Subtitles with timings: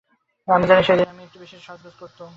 [0.47, 2.29] আমি জানি সেদিন আমি একটু বিশেষ সাজগোজ করতুম।